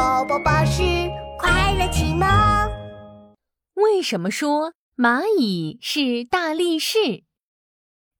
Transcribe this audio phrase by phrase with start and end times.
[0.00, 0.80] 宝宝巴士
[1.38, 2.26] 快乐启蒙。
[3.74, 7.24] 为什么说蚂蚁是大力士？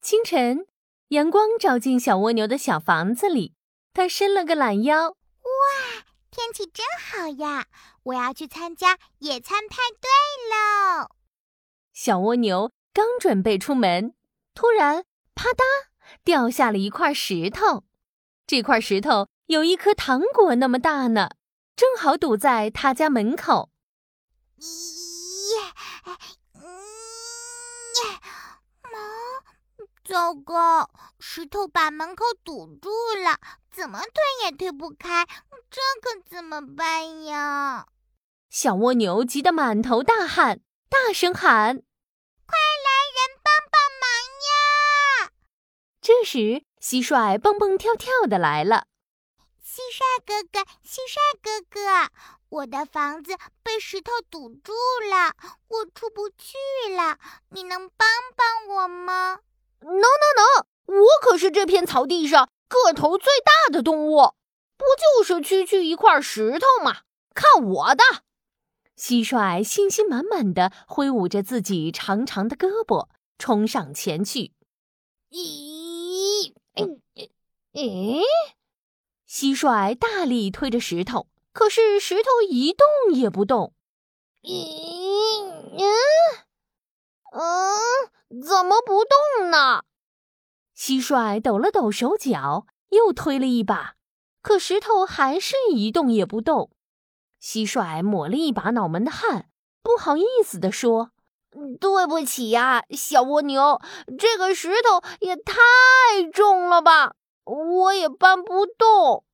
[0.02, 0.66] 清晨，
[1.08, 3.54] 阳光照进小蜗牛的小房子里，
[3.94, 5.08] 它伸了个懒腰。
[5.08, 5.14] 哇，
[6.30, 7.64] 天气真好呀！
[8.02, 10.10] 我要去参加野餐派对
[10.50, 11.08] 喽。
[11.94, 14.12] 小蜗牛刚准备出门，
[14.54, 15.04] 突然
[15.34, 15.62] 啪嗒
[16.22, 17.84] 掉下了一块石头。
[18.46, 21.30] 这块石头有一颗糖果那么大呢，
[21.80, 23.70] 正好堵在他家门口。
[24.58, 25.56] 咦，
[26.52, 26.62] 嗯，
[28.92, 28.98] 妈，
[30.04, 32.90] 糟糕，石头把门口堵住
[33.24, 33.40] 了，
[33.74, 34.10] 怎么推
[34.44, 35.24] 也推不开，
[35.70, 37.86] 这可怎么办呀？
[38.50, 41.76] 小蜗牛急得满头大汗，大声喊
[42.44, 44.04] ：“快来人帮帮忙
[45.24, 45.32] 呀！”
[46.02, 46.66] 这时。
[46.78, 48.86] 蟋蟀蹦蹦跳跳的来了。
[49.62, 52.10] 蟋蟀哥哥，蟋蟀哥哥，
[52.48, 54.72] 我的房子被石头堵住
[55.10, 55.34] 了，
[55.68, 56.56] 我出不去
[56.96, 57.18] 了，
[57.50, 59.40] 你能帮帮我吗？
[59.80, 60.66] 能能能！
[60.86, 64.34] 我可是这片草地上个头最大的动物，
[64.76, 67.02] 不就是区区一块石头吗？
[67.34, 68.02] 看我的！
[68.96, 73.08] 蟋蟀信心满满的挥舞着自己长长的胳膊，
[73.38, 74.52] 冲上前去。
[75.30, 76.52] 咦！
[77.72, 78.22] 诶，
[79.30, 83.72] 蟋蟀大力推着石头，可是石头一动也不动。
[84.42, 85.40] 咦，
[85.78, 85.86] 嗯，
[87.32, 89.84] 嗯，怎么不动呢？
[90.76, 93.94] 蟋蟀抖了抖手脚，又推了一把，
[94.42, 96.72] 可石头还是一动也不动。
[97.40, 99.48] 蟋蟀抹了一把脑门的汗，
[99.80, 101.12] 不好意思地说
[101.80, 103.80] ：“对不起呀，小蜗牛，
[104.18, 105.54] 这个石头也太
[106.32, 107.14] 重了吧。”
[107.50, 109.24] 我也搬不动，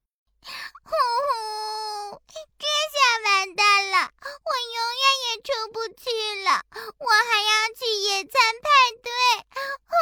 [0.43, 0.91] 呼
[1.29, 6.09] 呼，这下完蛋了，我永远也出不去
[6.43, 6.65] 了。
[6.99, 8.67] 我还要去野餐派
[9.03, 9.13] 对，
[9.53, 9.95] 呼呼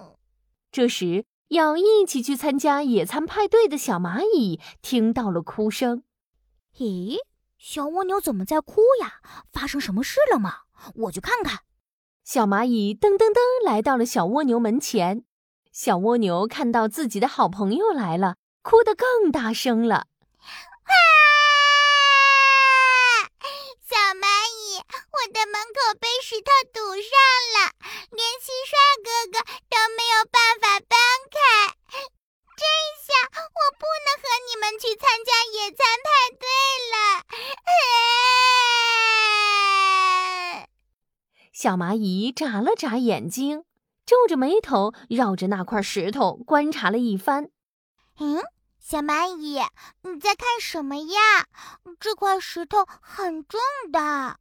[0.00, 0.18] 呼。
[0.72, 6.02] 这时，要一起去参加野餐派对的小蚂蚁听到了哭声。
[6.78, 7.18] 咦，
[7.56, 9.20] 小蜗牛怎么在哭呀？
[9.52, 10.62] 发生什么事了吗？
[10.96, 11.60] 我去看看。
[12.24, 15.24] 小蚂蚁噔噔噔来到了小蜗牛门前。
[15.74, 20.06] 小蜗牛看到自己的好朋友来了，哭得更大声了。
[20.86, 20.94] 啊！
[23.82, 24.22] 小蚂
[24.54, 27.10] 蚁，我的门口被石头堵上
[27.58, 27.74] 了，
[28.12, 30.94] 连蟋蟀哥哥都没有办法搬
[31.28, 31.74] 开。
[32.54, 32.62] 这
[33.02, 36.46] 下我不能和你们去参加野餐派对
[36.94, 36.94] 了。
[41.52, 43.64] 小蚂蚁眨了眨眼睛。
[44.06, 47.50] 皱着眉头，绕着那块石头观察了一番。
[48.18, 48.42] 嗯，
[48.78, 49.60] 小蚂蚁，
[50.02, 51.46] 你在看什么呀？
[51.98, 53.60] 这块石头很重
[53.90, 54.38] 的。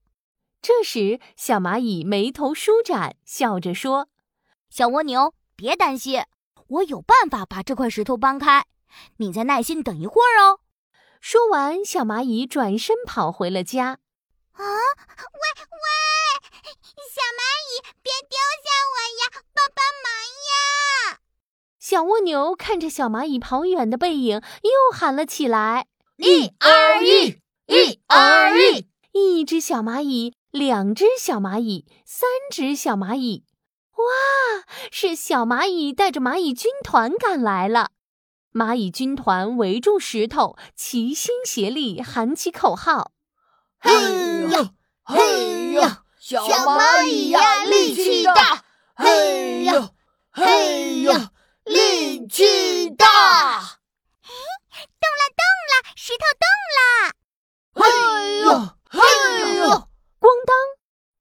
[0.61, 4.09] 这时，小蚂蚁眉头舒展，笑着说
[4.69, 6.23] ：“小蜗牛，别担心，
[6.67, 8.65] 我有办法把这块石头搬开。
[9.17, 10.59] 你再耐心等一会儿哦。”
[11.19, 13.99] 说完，小蚂蚁转身跑回了家。
[14.53, 14.61] 啊！
[14.61, 15.87] 喂喂，
[17.11, 17.52] 小蚂蚁，
[21.93, 25.85] 小蜗牛看着小蚂蚁跑远的背影，又喊了起来
[26.17, 33.45] ：“一二一，一二一！”一只小蚂蚁，两只小蚂蚁，三只小蚂蚁。
[33.91, 34.65] 哇！
[34.89, 37.91] 是小蚂蚁带着蚂蚁军团赶来了。
[38.51, 43.11] 蚂蚁军团围住石头，齐心协力喊起口号。
[43.79, 43.91] 嘿
[44.49, 44.71] 呀，
[45.03, 48.65] 嘿呀，小蚂蚁呀，力气大！
[48.95, 49.91] 嘿呀，
[50.31, 51.29] 嘿呀，
[51.65, 53.05] 力气大！
[53.07, 56.45] 哎，动了，动了，石头动
[56.77, 56.83] 了！
[57.75, 57.81] 嘿
[58.41, 58.99] 呀，嘿
[59.59, 59.87] 呀，
[60.19, 60.55] 咣当！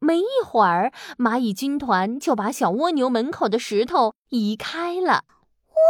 [0.01, 5.25] 没一会儿，蚂蚁军团就把小蜗牛门口的石头移开了。
[5.69, 5.83] 哇！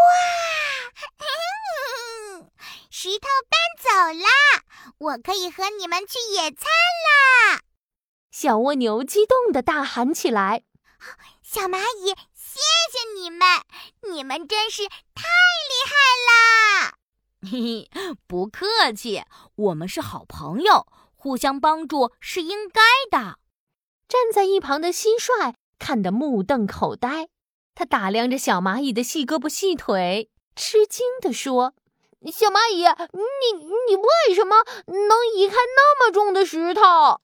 [2.88, 3.88] 石头搬走
[4.22, 4.28] 啦！
[4.98, 6.70] 我可以和你们去野餐
[7.08, 7.62] 啦！
[8.30, 10.62] 小蜗牛激动的大喊起来
[11.42, 12.60] ：“小蚂蚁，谢
[12.92, 13.40] 谢你们！
[14.08, 15.24] 你们真是太
[15.66, 15.92] 厉害
[16.30, 16.94] 啦！”
[17.50, 19.24] 嘿嘿，不客气，
[19.56, 20.86] 我们是好朋友，
[21.16, 23.41] 互相帮助是应该的。
[24.12, 27.28] 站在一旁的蟋蟀看得目瞪口呆，
[27.74, 31.72] 他打量着小蚂蚁的细胳膊细腿，吃惊地说。
[32.30, 37.22] 小蚂蚁，你你为什么能移开那么重的石头？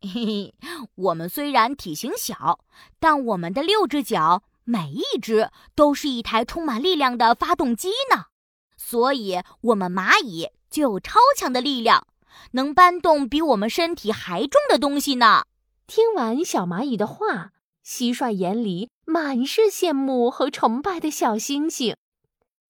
[0.00, 0.54] 嘿嘿，
[0.96, 2.58] 我们虽然体型小，
[2.98, 8.24] 但我们的六只脚每一只都是一台充满力量的发动机呢。
[8.76, 12.08] 所以，我们蚂蚁就有超强的力量，
[12.50, 15.44] 能搬动比我们身体还重的东西呢。
[15.86, 17.52] 听完小蚂蚁的话，
[17.84, 21.96] 蟋蟀眼里满是羡慕和崇拜的小星星。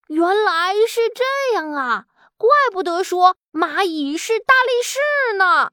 [0.09, 2.07] 原来是这样啊！
[2.37, 4.99] 怪不得说蚂蚁是大力士
[5.39, 5.71] 呢。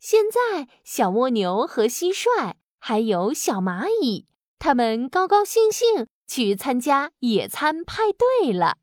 [0.00, 4.26] 现在，小蜗牛和蟋蟀还有小蚂蚁，
[4.58, 8.78] 他们高高兴兴去参加野餐派对了。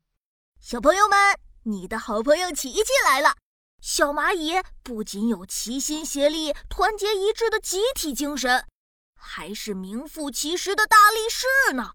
[0.60, 1.18] 小朋友们，
[1.64, 3.34] 你的好朋友琪琪来了。
[3.80, 8.66] 小蚂蚁不仅有齐心协力、团结一致的集体精神，
[9.14, 11.92] 还是名副其实的大力士呢。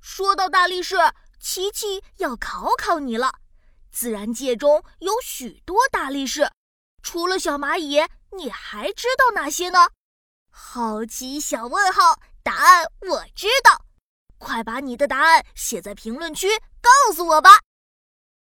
[0.00, 0.96] 说到大力士，
[1.38, 3.34] 琪琪要考考你了。
[3.90, 6.50] 自然界中有许多大力士，
[7.02, 8.02] 除了小蚂蚁。
[8.34, 9.90] 你还知道哪些呢？
[10.48, 13.84] 好奇小问号，答案我知道，
[14.38, 16.48] 快把你的答案写在评论区
[16.80, 17.50] 告诉我吧。